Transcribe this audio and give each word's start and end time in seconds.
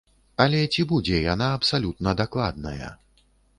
Але 0.45 0.61
ці 0.75 0.85
будзе 0.91 1.19
яна 1.33 1.51
абсалютна 1.59 2.17
дакладная? 2.25 2.91